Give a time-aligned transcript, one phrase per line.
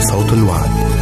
[0.00, 0.99] صوت الوعد.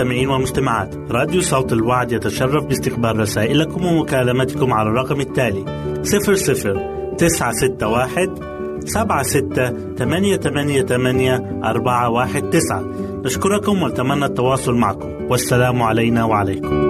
[0.00, 5.64] المستمعين والمستمعات راديو صوت الوعد يتشرف باستقبال رسائلكم ومكالمتكم على الرقم التالي
[6.02, 12.84] 00 961 سبعة ستة ثمانية ثمانية ثمانية أربعة واحد تسعة.
[13.24, 15.08] نشكركم ونتمنى التواصل معكم.
[15.30, 16.89] والسلام علينا وعليكم.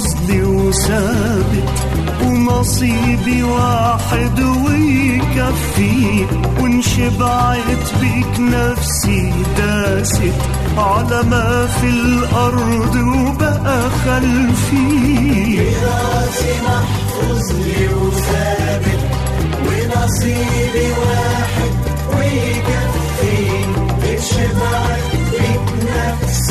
[0.00, 1.70] محفوظ لي وثابت
[2.24, 6.26] ونصيبي واحد ويكفي
[6.60, 10.22] وان شبعت بيك نفسي داست
[10.78, 15.60] على ما في الأرض وبقى خلفي.
[25.80, 26.50] وبناقص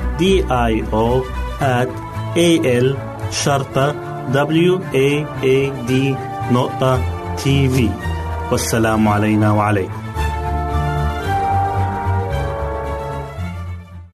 [0.21, 0.23] D
[0.69, 1.07] I O
[1.79, 1.89] at
[2.47, 2.49] A
[2.85, 2.87] L
[3.31, 3.87] شرطة
[4.31, 5.09] W A
[5.43, 5.57] A
[5.89, 5.91] D
[6.53, 6.99] نقطة
[7.35, 7.89] تي في
[8.51, 10.01] والسلام علينا وعليكم.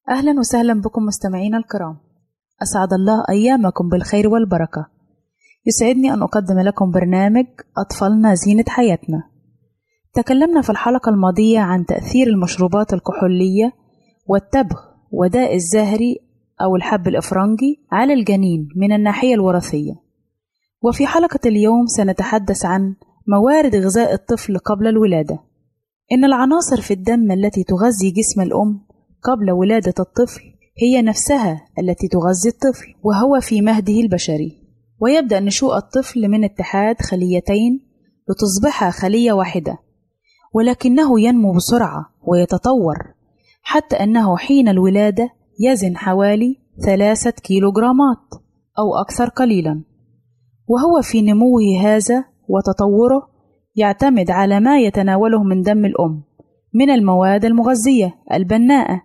[0.09, 1.97] أهلا وسهلا بكم مستمعينا الكرام.
[2.61, 4.87] أسعد الله أيامكم بالخير والبركة.
[5.65, 7.45] يسعدني أن أقدم لكم برنامج
[7.77, 9.23] أطفالنا زينة حياتنا.
[10.13, 13.71] تكلمنا في الحلقة الماضية عن تأثير المشروبات الكحولية
[14.27, 16.19] والتبغ وداء الزهري
[16.61, 19.93] أو الحب الإفرنجي على الجنين من الناحية الوراثية.
[20.81, 22.95] وفي حلقة اليوم سنتحدث عن
[23.27, 25.39] موارد غذاء الطفل قبل الولادة.
[26.11, 28.81] إن العناصر في الدم التي تغذي جسم الأم
[29.23, 30.41] قبل ولادة الطفل
[30.81, 34.57] هي نفسها التي تغذي الطفل وهو في مهده البشري.
[34.99, 37.87] ويبدأ نشوء الطفل من اتحاد خليتين
[38.29, 39.77] لتصبح خلية واحدة
[40.53, 43.16] ولكنه ينمو بسرعة ويتطور.
[43.69, 46.55] حتى أنه حين الولادة يزن حوالي
[46.85, 48.17] ثلاثة كيلوغرامات
[48.79, 49.83] أو أكثر قليلا.
[50.67, 53.21] وهو في نموه هذا وتطوره
[53.75, 56.23] يعتمد على ما يتناوله من دم الأم
[56.73, 59.01] من المواد المغذية البناءة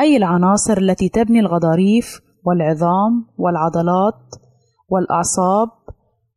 [0.00, 4.22] أي العناصر التي تبني الغضاريف والعظام والعضلات
[4.88, 5.68] والأعصاب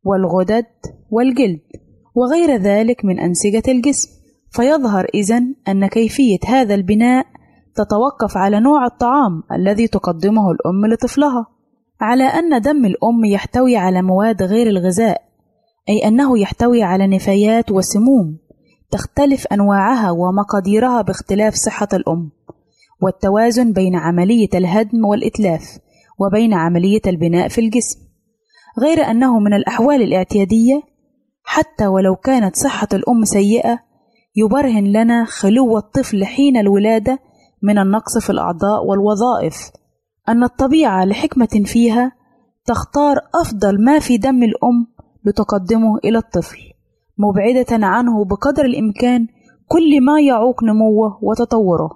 [0.04, 0.66] والغدد
[1.10, 1.62] والجلد
[2.16, 4.10] وغير ذلك من أنسجة الجسم.
[4.52, 7.26] فيظهر إذن أن كيفية هذا البناء
[7.76, 11.46] تتوقف على نوع الطعام الذي تقدمه الأم لطفلها
[12.02, 15.22] على أن دم الأم يحتوي على مواد غير الغذاء
[15.90, 18.38] أي أنه يحتوي على نفايات وسموم
[18.92, 22.32] تختلف أنواعها ومقاديرها باختلاف صحة الأم
[23.02, 25.80] والتوازن بين عملية الهدم والإتلاف
[26.20, 28.00] وبين عملية البناء في الجسم.
[28.80, 30.82] غير أنه من الأحوال الاعتيادية
[31.44, 33.80] حتى ولو كانت صحة الأم سيئة
[34.36, 37.20] يبرهن لنا خلو الطفل حين الولادة
[37.64, 39.72] من النقص في الأعضاء والوظائف.
[40.30, 42.12] أن الطبيعة لحكمة فيها
[42.66, 44.88] تختار أفضل ما في دم الأم
[45.26, 46.58] لتقدمه إلى الطفل
[47.18, 49.28] مبعدة عنه بقدر الإمكان
[49.68, 51.90] كل ما يعوق نموه وتطوره.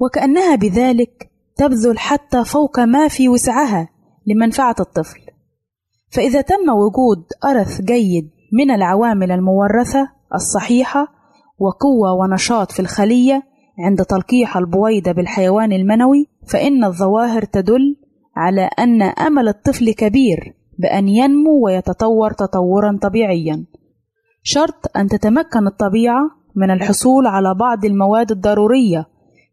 [0.00, 3.88] وكأنها بذلك تبذل حتى فوق ما في وسعها
[4.26, 5.20] لمنفعة الطفل.
[6.10, 11.08] فإذا تم وجود أرث جيد من العوامل المورثة الصحيحة
[11.58, 13.42] وقوة ونشاط في الخلية
[13.78, 17.96] عند تلقيح البويضة بالحيوان المنوي فإن الظواهر تدل
[18.36, 23.66] على أن أمل الطفل كبير بأن ينمو ويتطور تطورا طبيعيا.
[24.42, 29.06] شرط أن تتمكن الطبيعة من الحصول على بعض المواد الضرورية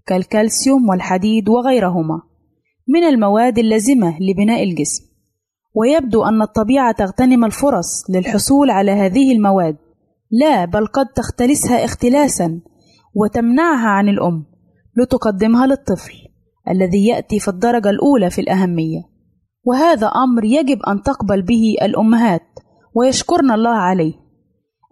[0.05, 2.21] كالكالسيوم والحديد وغيرهما
[2.87, 5.13] من المواد اللازمة لبناء الجسم.
[5.75, 9.77] ويبدو أن الطبيعة تغتنم الفرص للحصول على هذه المواد
[10.31, 12.61] لا بل قد تختلسها اختلاسا
[13.13, 14.45] وتمنعها عن الأم
[14.97, 16.13] لتقدمها للطفل
[16.69, 19.01] الذي يأتي في الدرجة الأولى في الأهمية.
[19.63, 22.41] وهذا أمر يجب أن تقبل به الأمهات
[22.95, 24.13] ويشكرن الله عليه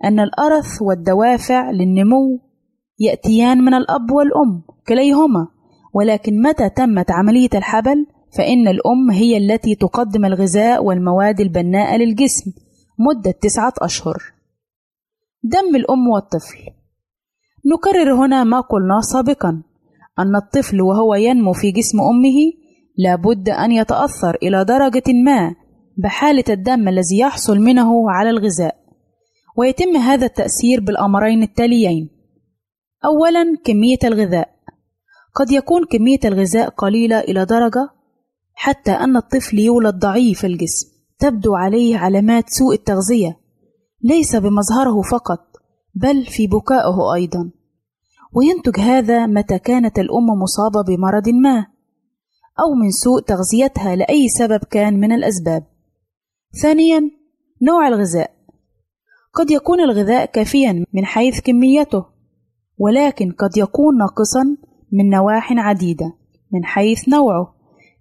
[0.04, 2.40] أن الأرث والدوافع للنمو
[3.00, 5.48] يأتيان من الأب والأم كليهما
[5.94, 12.52] ولكن متى تمت عملية الحبل؟ فإن الأم هي التي تقدم الغذاء والمواد البناءة للجسم
[13.00, 14.18] مدة تسعة أشهر.
[15.44, 16.81] دم الأم والطفل
[17.66, 19.64] نكرر هنا ما قلناه سابقا
[20.20, 22.62] أن الطفل وهو ينمو في جسم أمه
[22.98, 25.56] لابد أن يتأثر إلى درجة ما
[25.98, 28.76] بحالة الدم الذي يحصل منه على الغذاء.
[29.58, 32.10] ويتم هذا التأثير بالأمرين التاليين.
[33.06, 34.50] أولا كمية الغذاء.
[35.36, 37.90] قد يكون كمية الغذاء قليلة إلى درجة
[38.54, 40.88] حتى أن الطفل يولد ضعيف الجسم
[41.20, 43.38] تبدو عليه علامات سوء التغذية
[44.04, 45.51] ليس بمظهره فقط.
[45.96, 47.52] بل في بكائه أيضا.
[48.34, 51.68] وينتج هذا متى كانت الأم مصابة بمرض ما
[52.60, 55.64] أو من سوء تغذيتها لأي سبب كان من الأسباب.
[56.62, 57.12] ثانيا
[57.62, 58.32] نوع الغذاء.
[59.34, 62.06] قد يكون الغذاء كافيا من حيث كميته
[62.78, 64.58] ولكن قد يكون ناقصا
[64.92, 66.14] من نواح عديدة
[66.54, 67.56] من حيث نوعه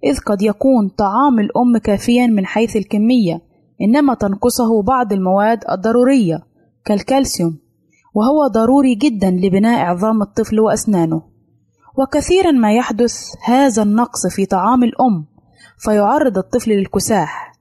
[0.04, 3.42] إذ قد يكون طعام الأم كافيا من حيث الكمية
[3.80, 6.42] إنما تنقصه بعض المواد الضرورية
[6.84, 7.58] كالكالسيوم.
[8.14, 11.22] وهو ضروري جدا لبناء عظام الطفل وأسنانه.
[11.98, 13.14] وكثيرا ما يحدث
[13.44, 15.26] هذا النقص في طعام الأم
[15.78, 17.52] فيعرض الطفل للكساح.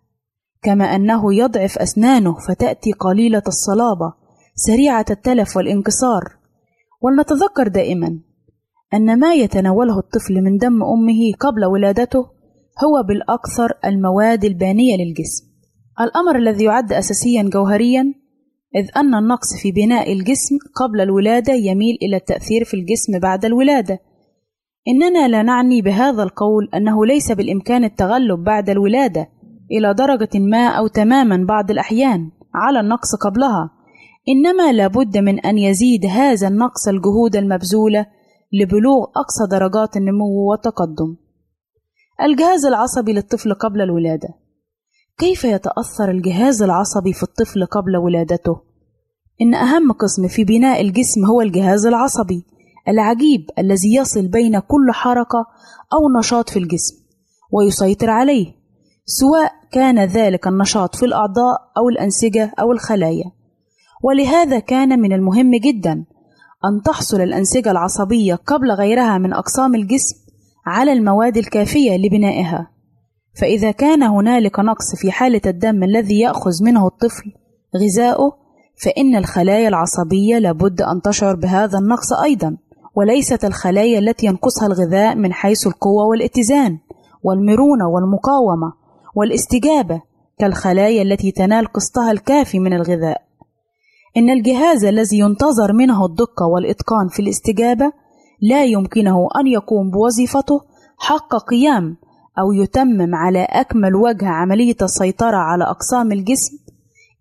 [0.62, 4.14] كما أنه يضعف أسنانه فتأتي قليلة الصلابة
[4.56, 6.22] سريعة التلف والانكسار.
[7.02, 8.20] ولنتذكر دائما
[8.94, 12.20] أن ما يتناوله الطفل من دم أمه قبل ولادته
[12.86, 15.50] هو بالأكثر المواد البانية للجسم.
[16.02, 18.14] الأمر الذي يعد أساسيا جوهريا
[18.76, 24.00] إذ أن النقص في بناء الجسم قبل الولادة يميل إلى التأثير في الجسم بعد الولادة.
[24.88, 29.30] إننا لا نعني بهذا القول أنه ليس بالإمكان التغلب بعد الولادة
[29.72, 33.72] إلى درجة ما أو تماما بعض الأحيان على النقص قبلها.
[34.30, 38.06] إنما لابد من أن يزيد هذا النقص الجهود المبذولة
[38.54, 41.16] لبلوغ أقصى درجات النمو والتقدم.
[42.22, 44.30] الجهاز العصبي للطفل قبل الولادة.
[45.20, 48.62] كيف يتأثر الجهاز العصبي في الطفل قبل ولادته؟
[49.42, 52.44] إن أهم قسم في بناء الجسم هو الجهاز العصبي
[52.88, 55.46] العجيب الذي يصل بين كل حركة
[55.94, 56.96] أو نشاط في الجسم
[57.52, 58.56] ويسيطر عليه
[59.06, 63.32] سواء كان ذلك النشاط في الأعضاء أو الأنسجة أو الخلايا
[64.04, 66.06] ولهذا كان من المهم جدا
[66.66, 70.16] أن تحصل الأنسجة العصبية قبل غيرها من أقسام الجسم
[70.66, 72.79] على المواد الكافية لبنائها
[73.42, 77.32] فإذا كان هنالك نقص في حالة الدم الذي يأخذ منه الطفل
[77.78, 78.32] غذاؤه
[78.84, 82.58] فإن الخلايا العصبية لابد أن تشعر بهذا النقص أيضا
[82.96, 86.78] وليست الخلايا التي ينقصها الغذاء من حيث القوة والاتزان
[87.24, 88.74] والمرونة والمقاومة
[89.16, 90.02] والاستجابة
[90.40, 93.22] كالخلايا التي تنال قسطها الكافي من الغذاء.
[94.18, 97.92] إن الجهاز الذي ينتظر منه الدقة والإتقان في الاستجابة
[98.42, 100.62] لا يمكنه أن يقوم بوظيفته
[100.98, 101.98] حق قيام
[102.40, 106.58] أو يتمم على أكمل وجه عملية السيطرة على أقسام الجسم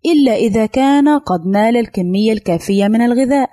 [0.05, 3.49] إلا إذا كان قد نال الكمية الكافية من الغذاء.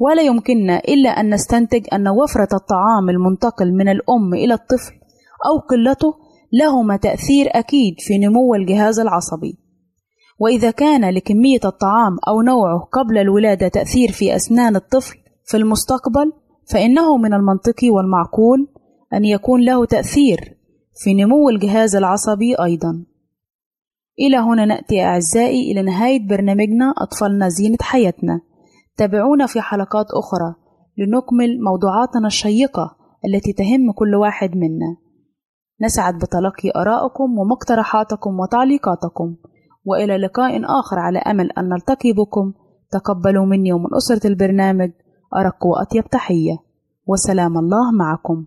[0.00, 4.92] ولا يمكننا إلا أن نستنتج أن وفرة الطعام المنتقل من الأم إلى الطفل
[5.46, 6.14] أو قلته
[6.52, 9.58] لهما تأثير أكيد في نمو الجهاز العصبي.
[10.38, 16.32] وإذا كان لكمية الطعام أو نوعه قبل الولادة تأثير في أسنان الطفل في المستقبل
[16.72, 18.68] فإنه من المنطقي والمعقول
[19.14, 20.57] أن يكون له تأثير
[21.00, 23.04] في نمو الجهاز العصبي أيضا.
[24.20, 28.40] إلى هنا نأتي أعزائي إلى نهاية برنامجنا أطفالنا زينة حياتنا.
[28.96, 30.54] تابعونا في حلقات أخرى
[30.98, 34.96] لنكمل موضوعاتنا الشيقة التي تهم كل واحد منا.
[35.82, 39.36] نسعد بتلقي آرائكم ومقترحاتكم وتعليقاتكم.
[39.84, 42.52] وإلى لقاء آخر على أمل أن نلتقي بكم.
[42.90, 44.90] تقبلوا مني ومن أسرة البرنامج
[45.36, 46.56] أرق وأطيب تحية.
[47.06, 48.46] وسلام الله معكم.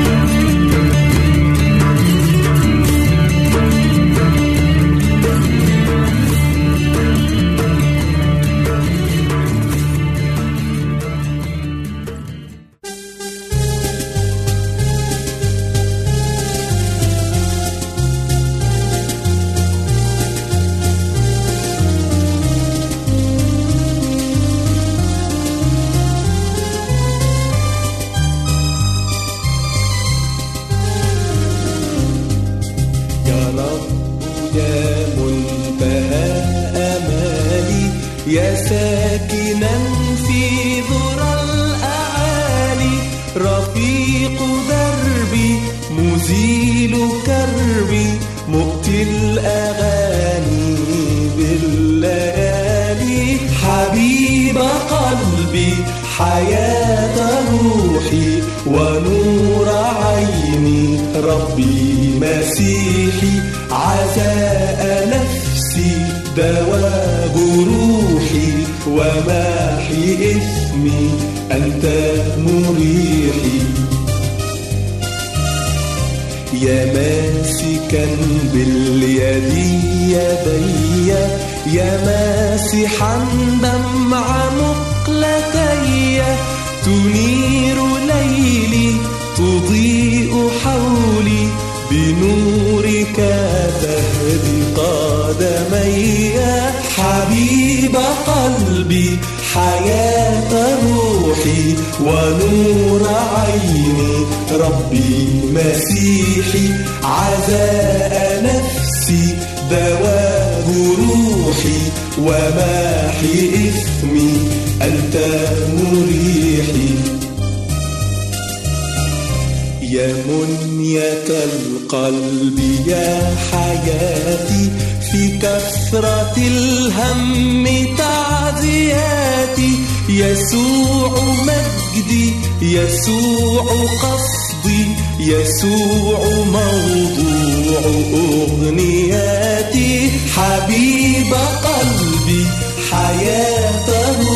[121.11, 124.71] منية القلب يا حياتي
[125.11, 129.79] في كثرة الهم تعزياتي.
[130.09, 133.65] يسوع مجدي يسوع
[134.01, 134.85] قصدي
[135.19, 137.81] يسوع موضوع
[138.13, 140.11] أغنياتي.
[140.35, 142.45] حبيب قلبي
[142.91, 144.30] روحي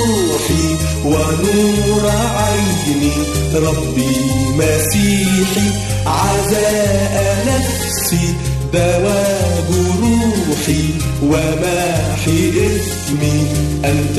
[1.05, 3.11] ونور عيني
[3.55, 4.15] ربي
[4.57, 5.69] مسيحي
[6.05, 8.33] عزاء نفسي
[8.73, 9.63] دواء
[10.01, 10.83] روحي
[11.23, 13.47] وماحي إثمي
[13.85, 14.17] أنت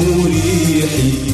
[0.00, 1.33] مريحي.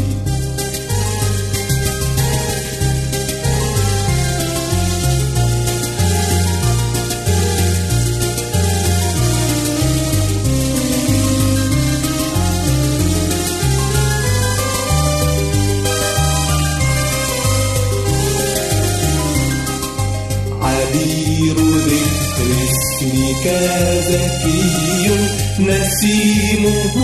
[24.00, 25.10] زكي
[25.58, 26.96] نسيمه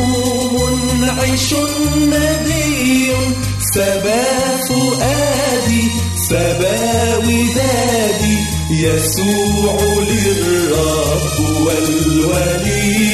[0.53, 1.49] منعش
[2.01, 3.13] ندي
[3.75, 4.25] سبا
[4.69, 5.85] فؤادي
[6.29, 8.39] سبا ودادي
[8.71, 9.77] يسوع
[10.09, 11.35] للرب
[11.67, 13.07] والولي.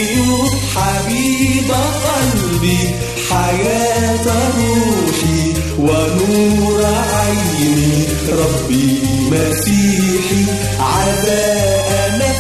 [0.75, 1.71] حبيب
[2.05, 2.83] قلبي
[3.31, 5.43] حياة روحي
[5.79, 8.07] ونور عيني.
[8.29, 8.89] ربي
[9.31, 10.45] مسيحي
[10.81, 12.32] عزاء نفسي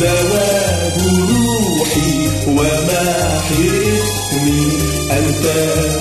[0.00, 0.96] دواب
[1.28, 2.12] روحي
[2.48, 4.64] وماحي إثمي
[5.10, 5.44] أنت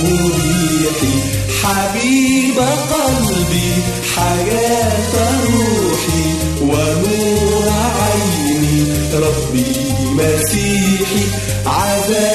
[0.04, 1.16] مريحي.
[1.62, 2.58] حبيب
[2.92, 3.72] قلبي
[4.16, 6.26] حياة روحي
[6.62, 7.70] ونور
[8.02, 8.78] عيني.
[9.14, 9.72] ربي
[10.12, 11.26] مسيحي
[11.66, 12.35] عزاء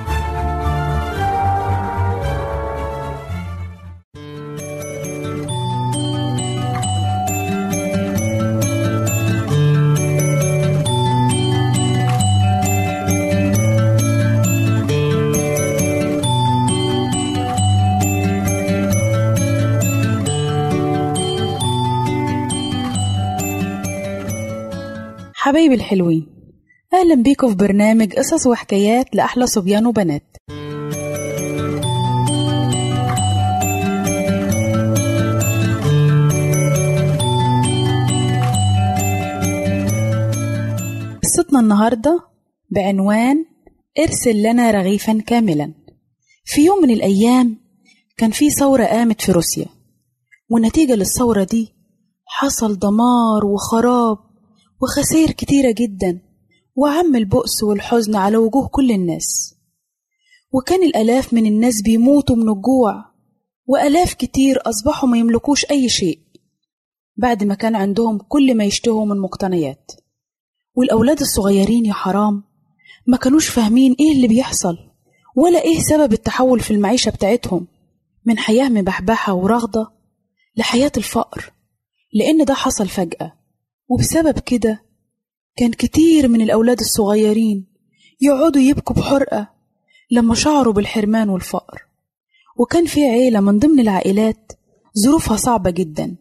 [25.43, 26.27] حبايبي الحلوين
[26.93, 30.23] أهلا بيكم في برنامج قصص وحكايات لأحلى صبيان وبنات.
[41.23, 42.19] قصتنا النهاردة
[42.69, 43.45] بعنوان
[43.99, 45.73] ارسل لنا رغيفا كاملا.
[46.45, 47.57] في يوم من الأيام
[48.17, 49.65] كان في ثورة قامت في روسيا
[50.49, 51.73] والنتيجة للثورة دي
[52.25, 54.30] حصل دمار وخراب.
[54.81, 56.21] وخسائر كتيرة جدا
[56.75, 59.55] وعم البؤس والحزن على وجوه كل الناس.
[60.51, 63.05] وكان الآلاف من الناس بيموتوا من الجوع
[63.65, 66.19] وآلاف كتير أصبحوا ما يملكوش أي شيء.
[67.17, 69.91] بعد ما كان عندهم كل ما يشتهوا من مقتنيات.
[70.75, 72.43] والأولاد الصغيرين يا حرام
[73.07, 74.77] ما كانوش فاهمين إيه اللي بيحصل
[75.35, 77.67] ولا إيه سبب التحول في المعيشة بتاعتهم.
[78.25, 79.87] من حياة مبحبحة ورغدة
[80.57, 81.53] لحياة الفقر
[82.13, 83.40] لأن ده حصل فجأة.
[83.91, 84.83] وبسبب كده
[85.57, 87.67] كان كتير من الأولاد الصغيرين
[88.21, 89.49] يقعدوا يبكوا بحرقة
[90.11, 91.81] لما شعروا بالحرمان والفقر.
[92.57, 94.51] وكان في عيلة من ضمن العائلات
[94.99, 96.15] ظروفها صعبة جدا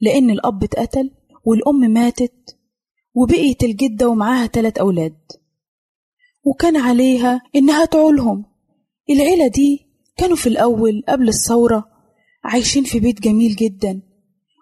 [0.00, 1.10] لأن الأب اتقتل
[1.44, 2.56] والأم ماتت
[3.14, 5.16] وبقيت الجدة ومعاها تلات أولاد.
[6.44, 8.44] وكان عليها إنها تعولهم.
[9.10, 11.88] العيلة دي كانوا في الأول قبل الثورة
[12.44, 14.02] عايشين في بيت جميل جدا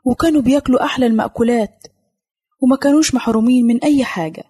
[0.04, 1.86] وكانوا بياكلوا أحلى المأكولات
[2.64, 4.44] وما كانوش محرومين من أي حاجة.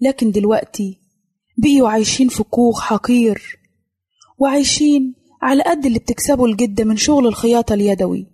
[0.00, 0.98] لكن دلوقتي
[1.58, 3.42] بقيوا عايشين في كوخ حقير
[4.38, 8.26] وعايشين على قد اللي بتكسبه الجدة من شغل الخياطة اليدوي.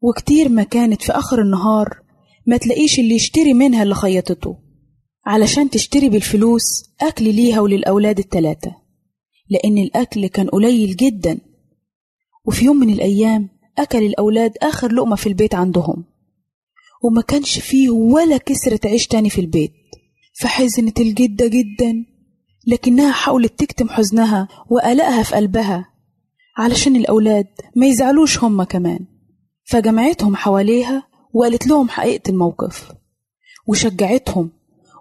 [0.00, 2.00] وكتير ما كانت في آخر النهار
[2.46, 4.58] ما تلاقيش اللي يشتري منها اللي خيطته
[5.26, 6.62] علشان تشتري بالفلوس
[7.00, 8.76] أكل ليها وللأولاد التلاتة.
[9.48, 11.38] لأن الأكل كان قليل جدا.
[12.44, 16.13] وفي يوم من الأيام أكل الأولاد آخر لقمة في البيت عندهم.
[17.04, 19.72] وما كانش فيه ولا كسرة عيش تاني في البيت.
[20.40, 22.04] فحزنت الجدة جدا
[22.66, 25.88] لكنها حاولت تكتم حزنها وقلقها في قلبها
[26.56, 28.98] علشان الأولاد ما يزعلوش هما كمان.
[29.64, 32.92] فجمعتهم حواليها وقالت لهم حقيقة الموقف
[33.66, 34.50] وشجعتهم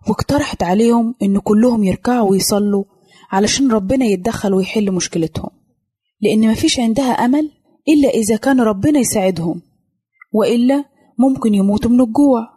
[0.08, 2.84] واقترحت عليهم إن كلهم يركعوا ويصلوا
[3.32, 5.50] علشان ربنا يتدخل ويحل مشكلتهم.
[6.22, 7.52] لأن مفيش عندها أمل
[7.88, 9.62] إلا إذا كان ربنا يساعدهم
[10.34, 10.86] وإلا
[11.20, 12.48] ممكن يموتوا من الجوع.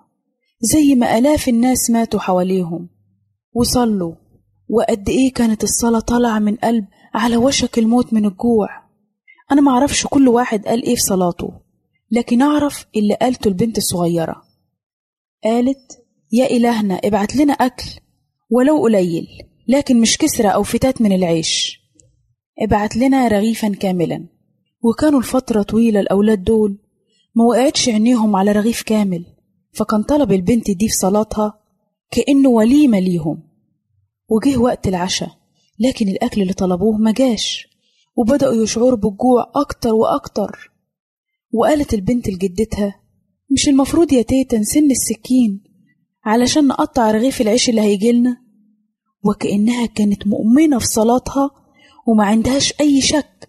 [0.61, 2.88] زي ما آلاف الناس ماتوا حواليهم.
[3.53, 4.14] وصلوا.
[4.69, 8.69] وقد إيه كانت الصلاة طالعة من قلب على وشك الموت من الجوع.
[9.53, 11.61] أنا معرفش كل واحد قال إيه في صلاته.
[12.11, 14.42] لكن أعرف اللي قالته البنت الصغيرة.
[15.45, 17.90] قالت يا إلهنا ابعت لنا أكل.
[18.51, 19.27] ولو قليل
[19.69, 21.81] لكن مش كسرة أو فتات من العيش.
[22.59, 24.27] ابعت لنا رغيفا كاملا.
[24.83, 26.79] وكانوا لفترة طويلة الأولاد دول.
[27.37, 29.25] ما وقعتش عينيهم على رغيف كامل
[29.72, 31.61] فكان طلب البنت دي في صلاتها
[32.11, 33.42] كأنه وليمة ليهم.
[34.29, 35.31] وجه وقت العشاء
[35.79, 37.68] لكن الأكل اللي طلبوه ما جاش
[38.16, 40.70] وبدأوا يشعروا بالجوع أكتر وأكتر.
[41.53, 43.01] وقالت البنت لجدتها
[43.51, 45.64] مش المفروض يا تيتا نسن السكين
[46.25, 48.37] علشان نقطع رغيف العيش اللي هيجيلنا
[49.25, 51.51] وكأنها كانت مؤمنة في صلاتها
[52.07, 53.49] وما عندهاش أي شك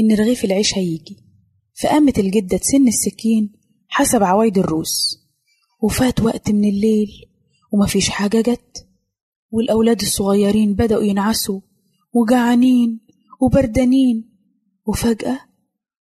[0.00, 1.16] إن رغيف العيش هيجي.
[1.82, 3.52] فقامت الجدة تسن السكين
[3.88, 5.18] حسب عوايد الروس
[5.82, 7.08] وفات وقت من الليل
[7.72, 8.86] ومفيش حاجة جت
[9.50, 11.60] والأولاد الصغيرين بدأوا ينعسوا
[12.12, 13.00] وجعانين
[13.40, 14.32] وبردانين
[14.86, 15.40] وفجأة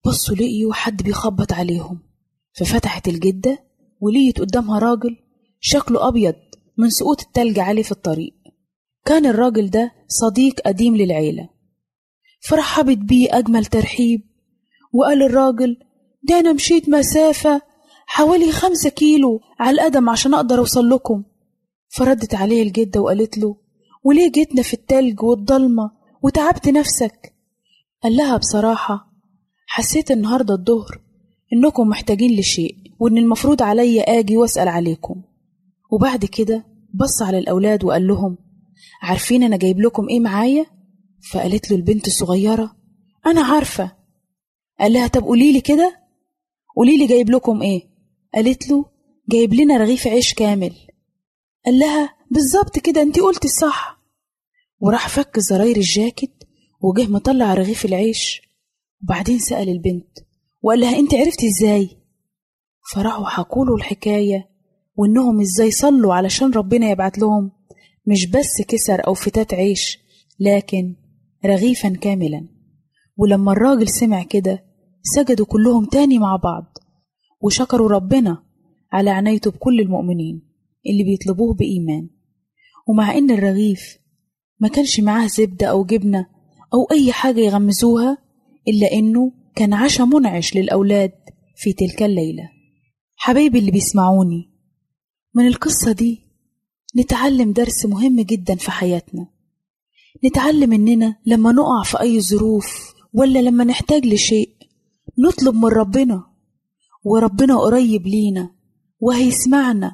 [0.05, 1.99] بصوا لقيوا حد بيخبط عليهم
[2.53, 3.63] ففتحت الجدة
[3.99, 5.17] ولقيت قدامها راجل
[5.59, 6.35] شكله أبيض
[6.77, 8.33] من سقوط التلج عليه في الطريق.
[9.05, 11.49] كان الراجل ده صديق قديم للعيلة.
[12.41, 14.21] فرحبت بيه أجمل ترحيب
[14.93, 15.77] وقال الراجل
[16.23, 17.61] ده أنا مشيت مسافة
[18.07, 21.23] حوالي خمسة كيلو على القدم عشان أقدر أوصل لكم.
[21.89, 23.55] فردت عليه الجدة وقالت له
[24.03, 25.91] وليه جيتنا في التلج والضلمة
[26.23, 27.33] وتعبت نفسك؟
[28.03, 29.13] قال لها بصراحة
[29.67, 31.01] حسيت النهاردة الظهر
[31.53, 35.21] إنكم محتاجين لشيء وإن المفروض عليا آجي وأسأل عليكم.
[35.91, 38.37] وبعد كده بص على الأولاد وقال لهم
[39.01, 40.65] عارفين أنا جايب لكم إيه معايا؟
[41.31, 42.75] فقالت له البنت الصغيرة
[43.25, 43.91] أنا عارفة
[44.83, 45.99] قال لها طب قوليلي كده.
[46.75, 47.81] قوليلي جايب لكم إيه؟
[48.33, 48.85] قالت له
[49.29, 50.73] جايب لنا رغيف عيش كامل.
[51.65, 53.99] قال لها بالظبط كده انت قلتي الصح.
[54.79, 56.43] وراح فك زراير الجاكيت
[56.81, 58.41] وجه مطلع رغيف العيش.
[59.03, 60.19] وبعدين سأل البنت
[60.61, 61.89] وقال لها انت عرفتي إزاي؟
[62.93, 64.49] فراحوا حكوله الحكاية
[64.95, 67.51] وإنهم إزاي صلوا علشان ربنا يبعت لهم
[68.07, 69.99] مش بس كسر أو فتات عيش
[70.39, 70.95] لكن
[71.45, 72.47] رغيفا كاملا.
[73.17, 74.72] ولما الراجل سمع كده
[75.03, 76.77] سجدوا كلهم تاني مع بعض.
[77.41, 78.43] وشكروا ربنا
[78.91, 80.41] على عنايته بكل المؤمنين
[80.89, 82.09] اللي بيطلبوه بإيمان.
[82.87, 83.97] ومع إن الرغيف
[84.59, 86.27] ما كانش معاه زبدة أو جبنة
[86.73, 88.17] أو أي حاجة يغمزوها
[88.67, 91.11] إلا إنه كان عشاء منعش للأولاد
[91.55, 92.49] في تلك الليلة.
[93.15, 94.49] حبايبي اللي بيسمعوني
[95.35, 96.19] من القصة دي
[96.97, 99.27] نتعلم درس مهم جدا في حياتنا.
[100.25, 104.49] نتعلم إننا لما نقع في أي ظروف ولا لما نحتاج لشيء
[105.17, 106.23] نطلب من ربنا
[107.03, 108.49] وربنا قريب لينا
[108.99, 109.91] وهيسمعنا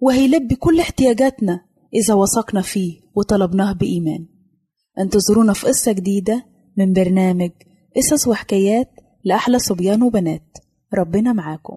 [0.00, 1.60] وهيلبي كل احتياجاتنا
[1.94, 4.26] إذا وثقنا فيه وطلبناه بإيمان.
[4.98, 6.46] انتظرونا في قصة جديدة
[6.76, 7.50] من برنامج
[7.96, 8.90] قصص وحكايات
[9.24, 10.58] لأحلى صبيان وبنات.
[10.94, 11.76] ربنا معاكم.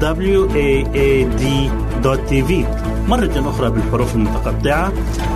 [0.00, 2.50] www.al-waad.tv
[3.08, 4.92] مرة أخرى بالحروف المتقطعة.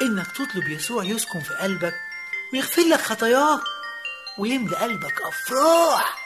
[0.03, 1.95] إنك تطلب يسوع يسكن في قلبك
[2.53, 3.61] ويغفر لك خطاياك
[4.39, 6.19] ويملى قلبك أفراح.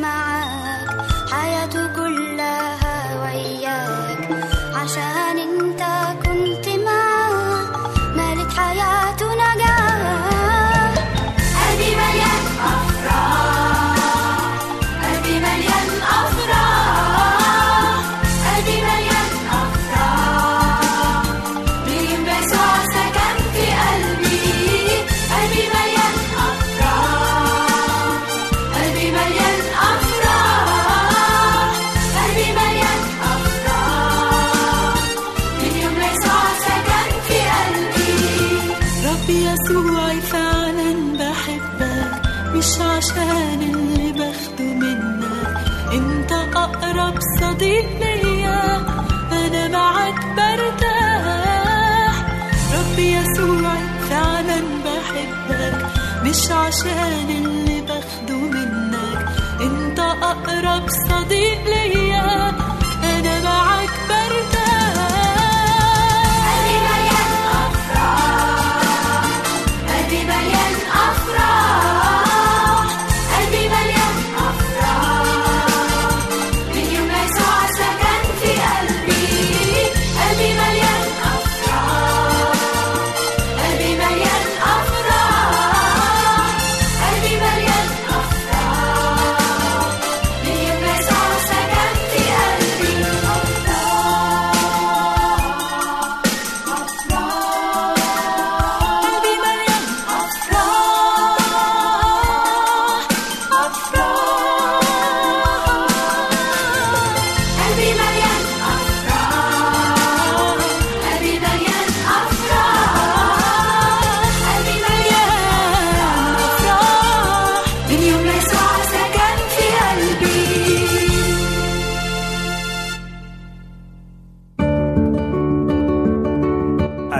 [0.00, 0.39] مع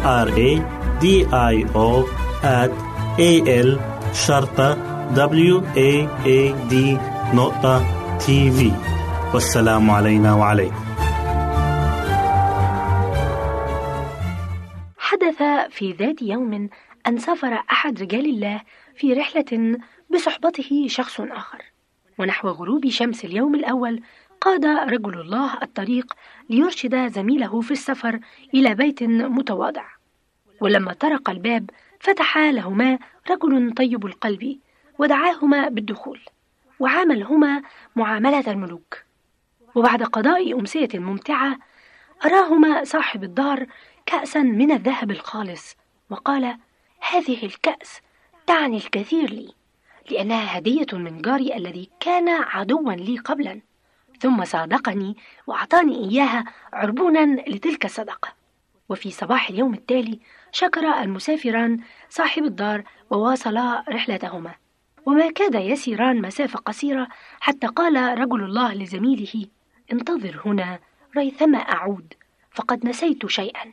[0.00, 0.52] R A
[1.02, 2.06] D I O
[2.42, 2.72] at
[3.18, 3.32] A
[3.66, 3.70] L
[4.14, 4.76] شرطة
[5.14, 6.40] W A A
[6.70, 6.74] D
[7.34, 7.84] نقطة
[8.18, 8.72] تي في
[9.34, 10.84] والسلام علينا وعليكم.
[14.98, 16.68] حدث في ذات يوم
[17.06, 18.60] أن سافر أحد رجال الله
[18.96, 19.78] في رحلة
[20.14, 21.62] بصحبته شخص آخر.
[22.18, 24.00] ونحو غروب شمس اليوم الأول
[24.40, 26.14] قاد رجل الله الطريق
[26.50, 28.20] ليرشد زميله في السفر
[28.54, 29.84] إلى بيت متواضع.
[30.60, 31.70] ولما طرق الباب
[32.00, 32.98] فتح لهما
[33.30, 34.58] رجل طيب القلب
[34.98, 36.20] ودعاهما بالدخول
[36.80, 37.62] وعاملهما
[37.96, 38.98] معاملة الملوك.
[39.74, 41.58] وبعد قضاء أمسية ممتعة
[42.24, 43.66] أراهما صاحب الدار
[44.06, 45.76] كأسا من الذهب الخالص
[46.10, 46.56] وقال
[47.10, 48.00] هذه الكأس
[48.46, 49.52] تعني الكثير لي
[50.10, 53.60] لأنها هدية من جاري الذي كان عدوا لي قبلا.
[54.20, 55.16] ثم صادقني
[55.46, 58.28] وأعطاني إياها عربونا لتلك الصدقة.
[58.88, 60.18] وفي صباح اليوم التالي
[60.52, 64.54] شكر المسافران صاحب الدار وواصلا رحلتهما.
[65.06, 67.08] وما كاد يسيران مسافة قصيرة
[67.40, 69.46] حتى قال رجل الله لزميله
[69.92, 70.78] انتظر هنا
[71.16, 72.14] ريثما أعود
[72.50, 73.72] فقد نسيت شيئا.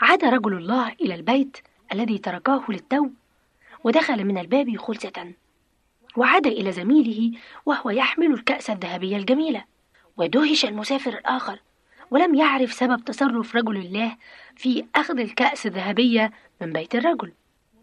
[0.00, 1.58] عاد رجل الله إلى البيت
[1.92, 3.08] الذي تركاه للتو
[3.84, 5.32] ودخل من الباب خلسة.
[6.16, 9.64] وعاد إلى زميله وهو يحمل الكأس الذهبية الجميلة
[10.18, 11.58] ودهش المسافر الآخر
[12.10, 14.16] ولم يعرف سبب تصرف رجل الله
[14.56, 17.32] في أخذ الكأس الذهبية من بيت الرجل.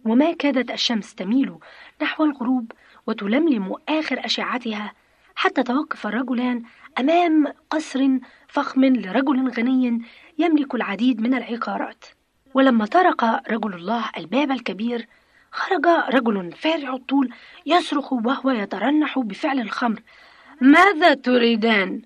[0.05, 1.55] وما كادت الشمس تميل
[2.01, 2.71] نحو الغروب
[3.07, 4.93] وتلملم آخر أشعتها
[5.35, 6.63] حتى توقف الرجلان
[6.99, 8.09] أمام قصر
[8.47, 10.01] فخم لرجل غني
[10.37, 12.05] يملك العديد من العقارات.
[12.53, 15.07] ولما طرق رجل الله الباب الكبير
[15.51, 17.29] خرج رجل فارع الطول
[17.65, 20.01] يصرخ وهو يترنح بفعل الخمر.
[20.61, 22.01] ماذا تريدان؟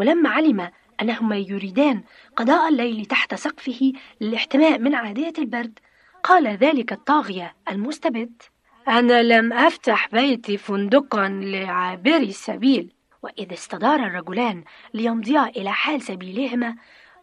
[0.00, 0.70] ولما علم
[1.02, 2.02] أنهما يريدان
[2.36, 5.78] قضاء الليل تحت سقفه للاحتماء من عادية البرد
[6.22, 8.42] قال ذلك الطاغية المستبد.
[8.88, 12.92] أنا لم أفتح بيتي فندقا لعابري السبيل.
[13.22, 16.76] وإذا استدار الرجلان ليمضيا إلى حال سبيلهما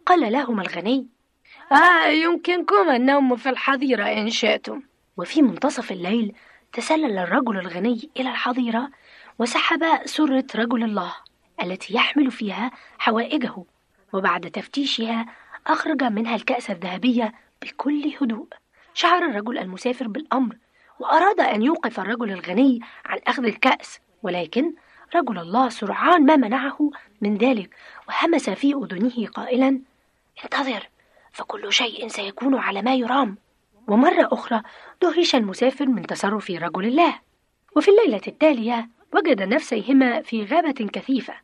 [0.06, 1.06] قال لهما الغني
[1.72, 4.82] آه يمكنكم النوم في الحظيرة إن شئتم.
[5.16, 6.32] وفي منتصف الليل
[6.72, 8.90] تسلل الرجل الغني إلى الحظيرة
[9.38, 11.27] وسحب سرة رجل الله.
[11.62, 13.64] التي يحمل فيها حوائجه
[14.12, 15.26] وبعد تفتيشها
[15.66, 18.46] أخرج منها الكأس الذهبية بكل هدوء.
[18.94, 20.56] شعر الرجل المسافر بالأمر
[20.98, 24.72] وأراد أن يوقف الرجل الغني عن أخذ الكأس ولكن
[25.14, 26.90] رجل الله سرعان ما منعه
[27.20, 27.76] من ذلك
[28.08, 29.80] وهمس في أذنه قائلا
[30.44, 30.88] انتظر
[31.32, 33.36] فكل شيء سيكون على ما يرام.
[33.88, 34.62] ومرة أخرى
[35.02, 37.14] دهش المسافر من تصرف رجل الله.
[37.76, 41.34] وفي الليلة التالية وجد نفسيهما في غابة كثيفة.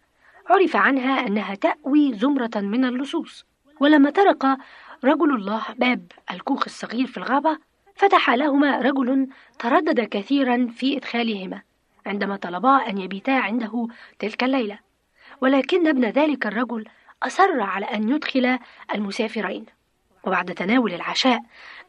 [0.50, 3.44] عرف عنها أنها تأوي زمرة من اللصوص.
[3.80, 4.46] ولما طرق
[5.04, 7.58] رجل الله باب الكوخ الصغير في الغابة
[7.96, 9.28] فتح لهما رجل
[9.58, 11.62] تردد كثيرا في إدخالهما
[12.06, 13.88] عندما طلبا أن يبيتا عنده
[14.18, 14.78] تلك الليلة.
[15.40, 16.84] ولكن ابن ذلك الرجل
[17.22, 18.58] أصر على أن يدخل
[18.94, 19.66] المسافرين.
[20.24, 21.40] وبعد تناول العشاء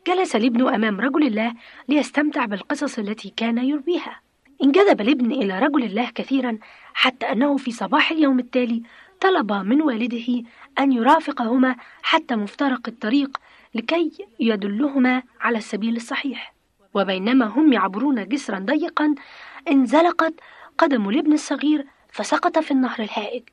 [0.08, 1.54] جلس الابن أمام رجل الله
[1.88, 4.25] ليستمتع بالقصص التي كان يرويها.
[4.64, 6.58] انجذب الابن إلى رجل الله كثيرا
[6.94, 8.84] حتى أنه في صباح اليوم التالي
[9.22, 10.44] طلب من والده
[10.80, 13.38] أن يرافقهما حتى مفترق الطريق
[13.76, 16.54] لكي يدلهما على السبيل الصحيح.
[16.94, 19.16] وبينما هم يعبرون جسرا ضيقا
[19.72, 20.34] انزلقت
[20.78, 23.44] قدم الابن الصغير فسقط في النهر الهائج.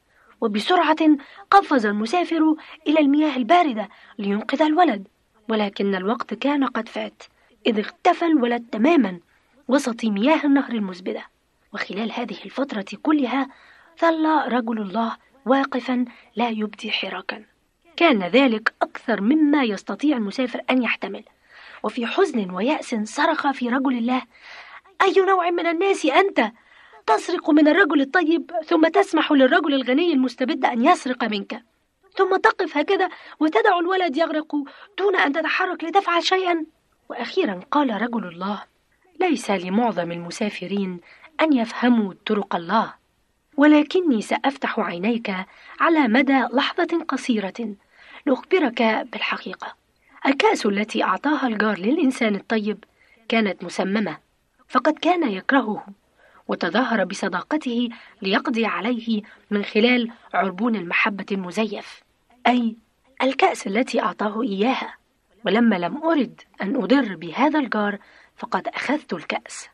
[0.40, 1.16] وبسرعة
[1.50, 2.56] قفز المسافر
[2.88, 3.88] إلى المياه الباردة
[4.18, 5.08] لينقذ الولد
[5.48, 7.22] ولكن الوقت كان قد فات
[7.66, 9.18] إذ اختفى الولد تماما.
[9.68, 11.26] وسط مياه النهر المزبدة.
[11.74, 13.48] وخلال هذه الفترة كلها
[14.00, 16.04] ظل رجل الله واقفا
[16.36, 17.44] لا يبدي حراكا.
[17.96, 21.24] كان ذلك أكثر مما يستطيع المسافر أن يحتمل.
[21.82, 24.22] وفي حزن ويأس صرخ في رجل الله
[25.02, 26.52] أي نوع من الناس أنت؟
[27.06, 31.62] تسرق من الرجل الطيب ثم تسمح للرجل الغني المستبد أن يسرق منك.
[32.16, 33.08] ثم تقف هكذا
[33.40, 34.56] وتدع الولد يغرق
[34.98, 36.66] دون أن تتحرك لتفعل شيئا.
[37.08, 38.62] وأخيرا قال رجل الله
[39.20, 41.00] ليس لمعظم المسافرين
[41.40, 42.94] أن يفهموا طرق الله
[43.56, 45.32] ولكني سأفتح عينيك
[45.80, 47.74] على مدى لحظة قصيرة
[48.26, 49.74] لأخبرك بالحقيقة.
[50.26, 52.84] الكأس التي أعطاها الجار للإنسان الطيب
[53.28, 54.18] كانت مسممة
[54.68, 55.86] فقد كان يكرهه
[56.48, 57.88] وتظاهر بصداقته
[58.22, 62.02] ليقضي عليه من خلال عربون المحبة المزيف.
[62.46, 62.76] أي
[63.22, 64.94] الكأس التي أعطاه إياها
[65.46, 67.98] ولما لم أرد أن أضر بهذا الجار
[68.42, 69.68] فقد أخذت الكأس.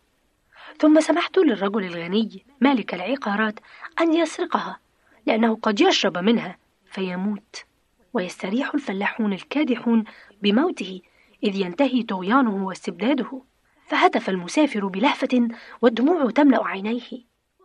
[0.79, 3.61] ثم سمحت للرجل الغني مالك العقارات
[4.01, 4.79] أن يسرقها
[5.27, 6.59] لأنه قد يشرب منها
[6.91, 7.65] فيموت.
[8.13, 10.05] ويستريح الفلاحون الكادحون
[10.43, 11.01] بموته
[11.45, 13.43] إذ ينتهي طغيانه واستبداده.
[13.87, 15.49] فهتف المسافر بلهفة
[15.83, 17.11] والدموع تملأ عينيه.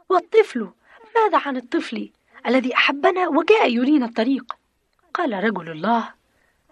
[0.09, 0.69] والطفل
[1.15, 2.09] ماذا عن الطفل
[2.47, 4.55] الذي أحبنا وجاء يرينا الطريق؟
[5.13, 6.13] قال رجل الله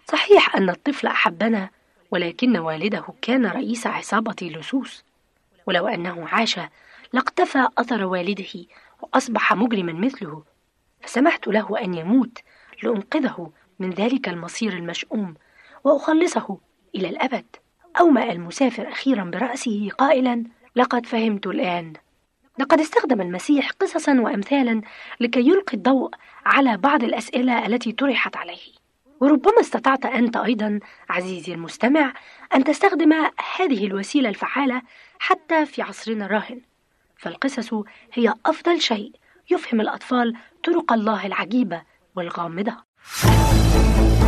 [0.08, 1.70] صحيح أن الطفل أحبنا
[2.12, 5.04] ولكن والده كان رئيس عصابة لصوص
[5.66, 6.60] ولو أنه عاش
[7.14, 8.66] لاقتفى أثر والده
[9.02, 10.44] وأصبح مجرما مثله.
[11.02, 12.40] فسمحت له أن يموت
[12.84, 15.36] لأنقذه من ذلك المصير المشؤوم
[15.84, 16.58] وأخلصه
[16.96, 17.46] إلى الأبد.
[18.00, 20.44] أومأ المسافر أخيرا برأسه قائلا
[20.76, 21.94] لقد فهمت الآن.
[22.60, 24.82] لقد استخدم المسيح قصصا وأمثالا
[25.20, 26.12] لكي يلقي الضوء
[26.46, 28.81] على بعض الأسئلة التي طرحت عليه.
[29.22, 32.14] وربما استطعت أنت أيضا عزيزي المستمع
[32.56, 33.14] أن تستخدم
[33.58, 34.82] هذه الوسيلة الفعالة
[35.20, 36.62] حتى في عصرنا الراهن.
[37.18, 37.74] فالقصص
[38.14, 39.12] هي أفضل شيء
[39.52, 41.82] يفهم الأطفال طرق الله العجيبة
[42.16, 42.78] والغامضة.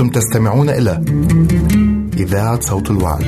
[0.00, 1.04] أنتم تستمعون إلى
[2.16, 3.24] إذاعة صوت الوعد.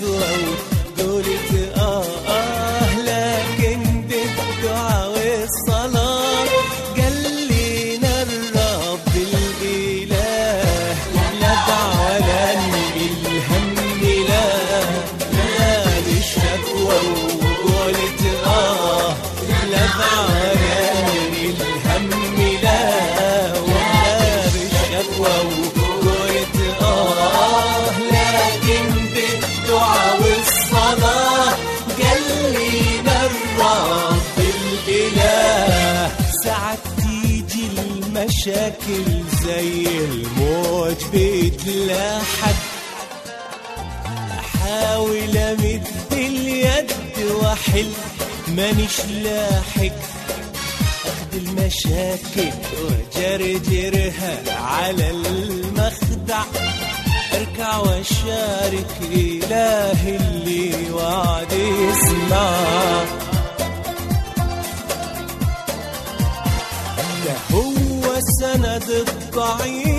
[0.00, 0.56] glow.
[0.96, 1.59] Go to
[38.50, 42.54] المشاكل زي الموج بتلاحق
[44.38, 46.92] أحاول أمد اليد
[47.30, 47.90] وأحل
[48.48, 49.96] مانيش لاحق.
[51.04, 52.50] اخد المشاكل
[52.82, 56.42] وجرجرها على المخدع.
[57.34, 63.29] أركع وأشارك اله اللي وعد يسمع.
[68.90, 69.89] الضعيف.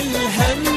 [0.00, 0.69] الهم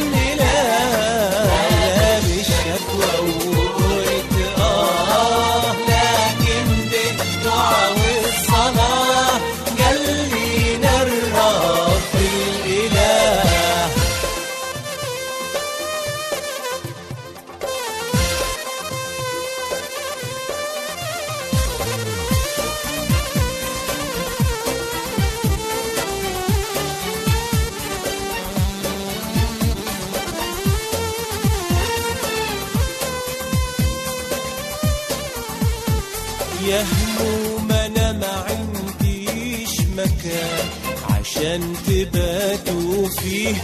[43.24, 43.56] فيه.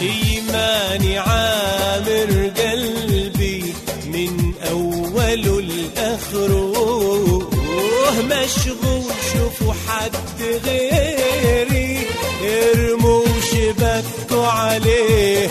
[0.00, 3.74] ايماني عامر قلبي
[4.06, 6.72] من اوله لاخره
[8.22, 12.06] مشغول شوفوا حد غيري.
[12.44, 15.48] ارموا شبكوا عليه.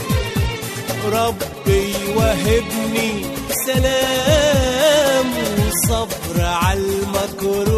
[1.12, 3.26] ربي وهبني
[3.66, 7.77] سلام وصبر على المكروه.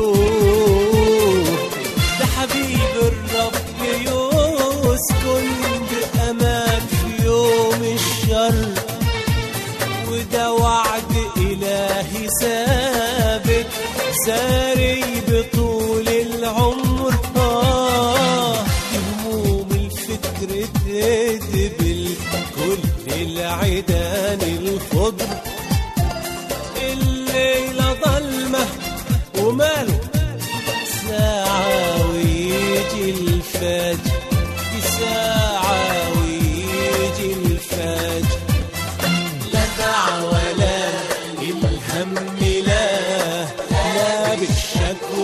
[14.25, 14.58] say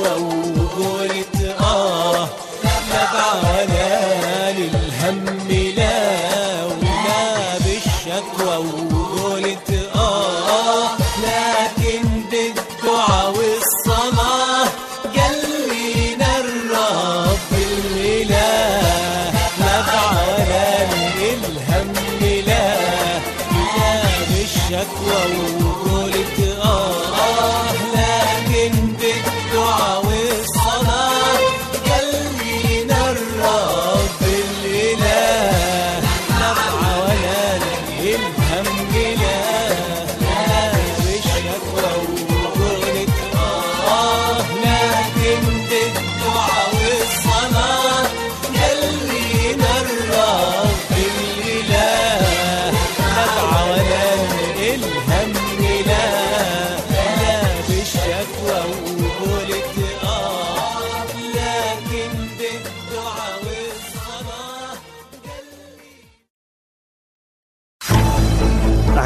[0.06, 0.35] whoa.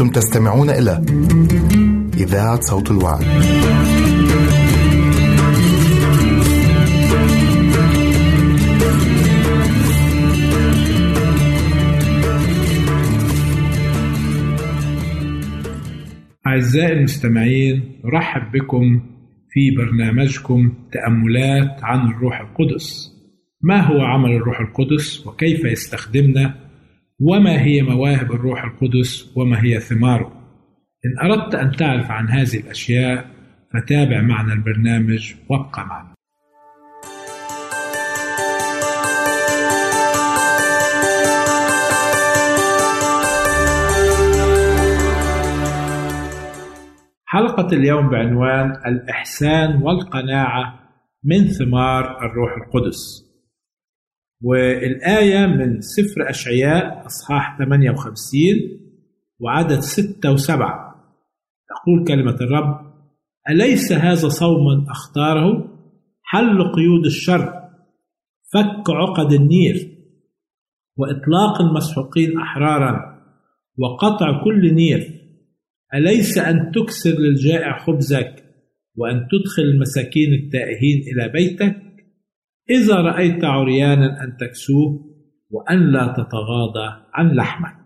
[0.00, 1.04] أنتم تستمعون إلى
[2.16, 3.22] إذاعة صوت الوعد.
[16.46, 19.00] أعزائي المستمعين نرحب بكم
[19.50, 23.10] في برنامجكم تأملات عن الروح القدس.
[23.62, 26.67] ما هو عمل الروح القدس وكيف يستخدمنا؟
[27.20, 30.32] وما هي مواهب الروح القدس وما هي ثماره.
[31.06, 33.30] إن أردت أن تعرف عن هذه الأشياء
[33.74, 36.14] فتابع معنا البرنامج وابقى معنا.
[47.26, 50.80] حلقة اليوم بعنوان الإحسان والقناعة
[51.24, 53.27] من ثمار الروح القدس.
[54.42, 58.40] والآية من سفر أشعياء أصحاح 58
[59.40, 60.48] وعدد 6 و7
[61.68, 62.88] تقول كلمة الرب
[63.50, 65.78] أليس هذا صوما أختاره؟
[66.22, 67.68] حل قيود الشر
[68.52, 69.98] فك عقد النير
[70.96, 73.18] وإطلاق المسحوقين أحرارا
[73.78, 75.18] وقطع كل نير.
[75.94, 78.44] أليس أن تكسر للجائع خبزك
[78.96, 81.87] وأن تدخل المساكين التائهين إلى بيتك؟
[82.70, 85.08] إذا رأيت عريانا أن تكسوه
[85.50, 87.78] وأن لا تتغاضى عن لحمك.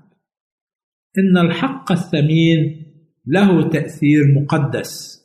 [1.18, 2.86] إن الحق الثمين
[3.26, 5.22] له تأثير مقدس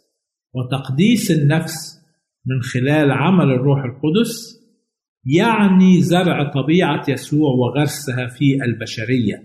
[0.53, 1.97] وتقديس النفس
[2.45, 4.57] من خلال عمل الروح القدس
[5.25, 9.43] يعني زرع طبيعة يسوع وغرسها في البشرية.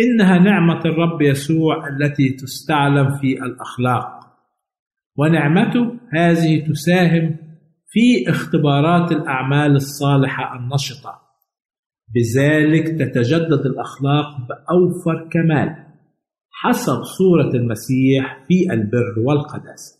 [0.00, 4.18] إنها نعمة الرب يسوع التي تستعلم في الأخلاق
[5.16, 7.47] ونعمته هذه تساهم
[7.90, 11.20] في اختبارات الأعمال الصالحة النشطة.
[12.14, 15.76] بذلك تتجدد الأخلاق بأوفر كمال
[16.50, 19.98] حسب صورة المسيح في البر والقداسة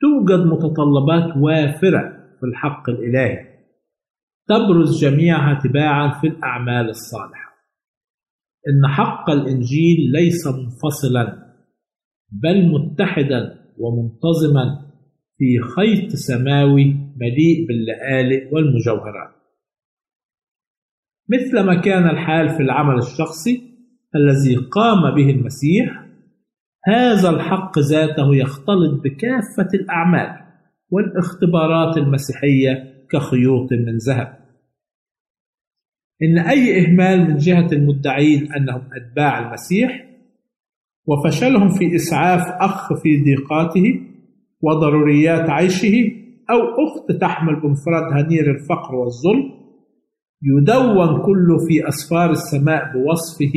[0.00, 2.00] توجد متطلبات وافرة
[2.40, 3.38] في الحق الإلهي.
[4.48, 7.52] تبرز جميعها تباعا في الأعمال الصالحة.
[8.68, 11.54] إن حق الإنجيل ليس منفصلا
[12.32, 14.85] بل متحدا ومنتظما
[15.38, 16.84] في خيط سماوي
[17.16, 19.36] مليء باللآلئ والمجوهرات.
[21.28, 23.62] مثل ما كان الحال في العمل الشخصي
[24.14, 26.06] الذي قام به المسيح
[26.84, 30.46] هذا الحق ذاته يختلط بكافة الأعمال
[30.90, 34.46] والاختبارات المسيحية كخيوط من ذهب.
[36.22, 40.06] إن أي إهمال من جهة المدعين أنهم أتباع المسيح
[41.06, 44.00] وفشلهم في إسعاف أخ في ضيقاته
[44.60, 46.12] وضروريات عيشه
[46.50, 49.56] أو أخت تحمل بمفردها نير الفقر والظلم.
[50.42, 53.52] يدون كله في أسفار السماء بوصفه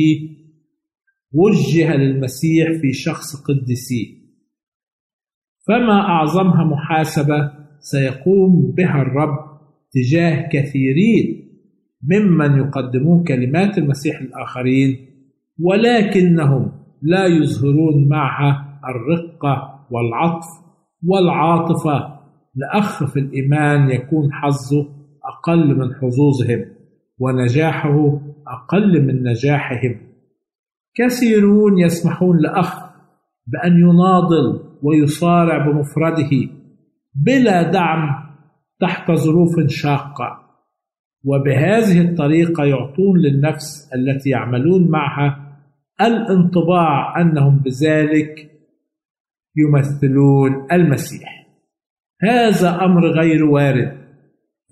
[1.32, 4.20] وجه للمسيح في شخص قديسيه
[5.68, 9.38] فما أعظمها محاسبة سيقوم بها الرب
[9.92, 11.50] تجاه كثيرين
[12.02, 14.96] ممن يقدمون كلمات المسيح الآخرين
[15.60, 16.72] ولكنهم
[17.02, 20.46] لا يظهرون معها الرقة والعطف
[21.06, 22.20] والعاطفة.
[22.54, 24.88] لأخ في الإيمان يكون حظه
[25.24, 26.64] أقل من حظوظهم
[27.18, 29.96] ونجاحه أقل من نجاحهم.
[30.94, 32.90] كثيرون يسمحون لأخ
[33.46, 36.30] بأن يناضل ويصارع بمفرده
[37.14, 38.30] بلا دعم
[38.80, 40.38] تحت ظروف شاقة
[41.24, 45.56] وبهذه الطريقة يعطون للنفس التي يعملون معها
[46.00, 48.49] الانطباع أنهم بذلك
[49.56, 51.46] يمثلون المسيح.
[52.22, 54.00] هذا أمر غير وارد.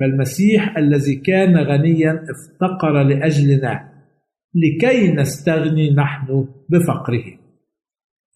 [0.00, 3.88] فالمسيح الذي كان غنيا افتقر لأجلنا
[4.54, 7.24] لكي نستغني نحن بفقره.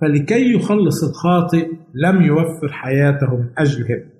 [0.00, 4.10] فلكي يخلص الخاطئ لم يوفر حياته من أجلهم.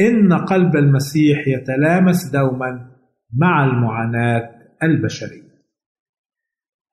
[0.00, 2.90] إن قلب المسيح يتلامس دوما
[3.38, 4.50] مع المعاناة
[4.82, 5.54] البشرية.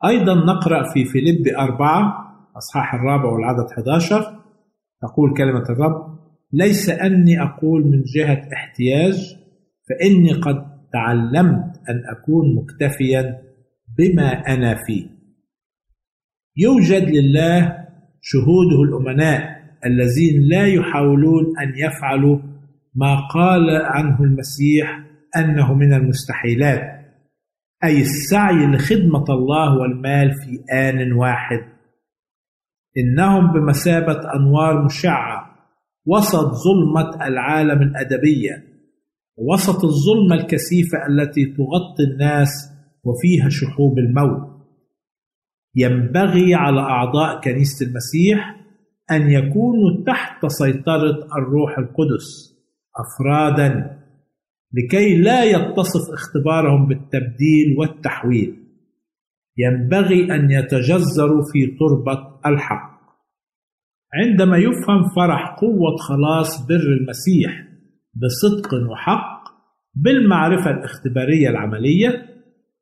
[0.06, 2.21] أيضا نقرأ في فيليب أربعة
[2.62, 4.40] أصحاح الرابع والعدد 11
[5.02, 6.20] تقول كلمة الرب
[6.54, 9.36] ليس أني أقول من جهة احتياج
[9.90, 13.42] فإني قد تعلمت أن أكون مكتفيا
[13.98, 15.06] بما أنا فيه.
[16.58, 17.78] يوجد لله
[18.22, 22.38] شهوده الأمناء الذين لا يحاولون أن يفعلوا
[22.96, 25.04] ما قال عنه المسيح
[25.38, 26.82] أنه من المستحيلات
[27.84, 31.60] أي السعي لخدمة الله والمال في آن واحد.
[32.98, 35.52] إنهم بمثابة أنوار مشعة.
[36.06, 38.64] وسط ظلمة العالم الأدبية.
[39.38, 42.50] وسط الظلمة الكثيفة التي تغطي الناس
[43.04, 44.52] وفيها شحوب الموت.
[45.76, 48.56] ينبغي على أعضاء كنيسة المسيح
[49.12, 52.58] أن يكونوا تحت سيطرة الروح القدس
[53.00, 53.98] أفرادا
[54.74, 58.61] لكي لا يتصف اختبارهم بالتبديل والتحويل.
[59.58, 62.92] ينبغي أن يتجذروا في تربة الحق.
[64.14, 67.68] عندما يفهم فرح قوة خلاص بر المسيح
[68.16, 69.42] بصدق وحق
[69.96, 72.26] بالمعرفة الاختبارية العملية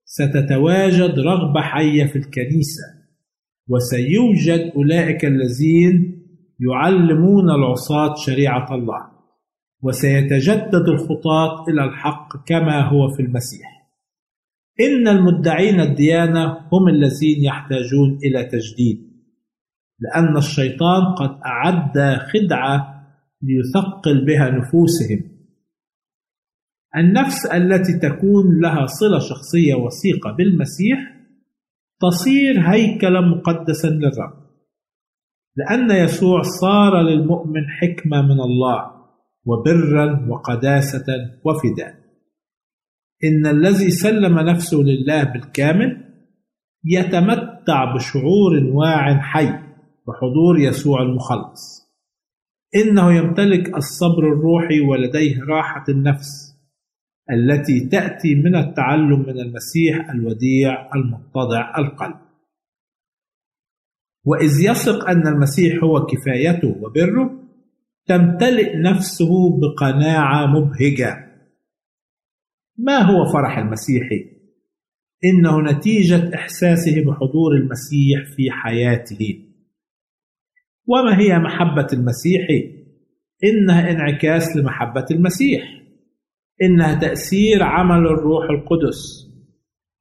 [0.05, 2.83] ستتواجد رغبة حية في الكنيسة
[3.67, 6.19] وسيوجد أولئك الذين
[6.59, 9.11] يعلمون العصاة شريعة الله
[9.81, 13.78] وسيتجدد الخطاة إلى الحق كما هو في المسيح.
[14.81, 19.09] إن المدعين الديانة هم الذين يحتاجون إلى تجديد
[19.99, 22.99] لأن الشيطان قد أعد خدعة
[23.41, 25.39] ليثقل بها نفوسهم.
[26.97, 31.15] النفس التي تكون لها صلة شخصية وثيقة بالمسيح
[32.01, 34.39] تصير هيكلا مقدسا للرب
[35.55, 38.91] لأن يسوع صار للمؤمن حكمة من الله
[39.45, 41.05] وبرا وقداسة
[41.45, 42.08] وفداء.
[43.23, 46.05] إن الذي سلم نفسه لله بالكامل
[46.85, 49.49] يتمتع بشعور واع حي
[50.07, 51.89] بحضور يسوع المخلص.
[52.75, 56.55] إنه يمتلك الصبر الروحي ولديه راحة النفس
[57.31, 62.19] التي تأتي من التعلم من المسيح الوديع المتضع القلب.
[64.25, 67.39] وإذ يثق أن المسيح هو كفايته وبره
[68.05, 71.28] تمتلئ نفسه بقناعة مبهجة.
[72.83, 74.39] ما هو فرح المسيحي؟
[75.25, 79.45] إنه نتيجة إحساسه بحضور المسيح في حياته
[80.87, 82.47] وما هي محبة المسيح؟
[83.43, 85.61] إنها انعكاس لمحبة المسيح
[86.63, 89.29] إنها تأثير عمل الروح القدس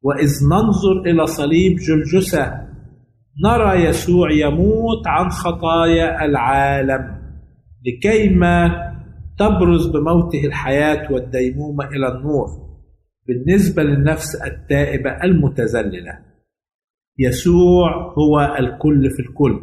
[0.03, 2.69] وإذ ننظر إلى صليب جلجسة
[3.45, 7.19] نرى يسوع يموت عن خطايا العالم
[7.87, 8.71] لكيما
[9.39, 12.68] تبرز بموته الحياة والديمومة إلى النور
[13.29, 16.19] بالنسبة للنفس التائبة المتذللة.
[17.19, 19.61] يسوع هو الكل في الكل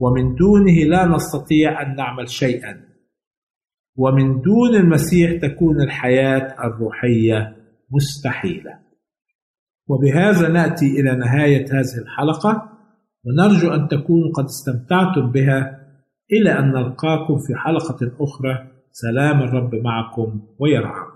[0.00, 2.80] ومن دونه لا نستطيع أن نعمل شيئا.
[3.96, 7.56] ومن دون المسيح تكون الحياة الروحية
[7.90, 8.78] مستحيلة.
[9.88, 12.72] وبهذا نأتي إلى نهاية هذه الحلقة
[13.24, 15.80] ونرجو أن تكونوا قد استمتعتم بها
[16.32, 18.68] إلى أن نلقاكم في حلقة أخرى.
[18.92, 21.15] سلام الرب معكم ويرعاكم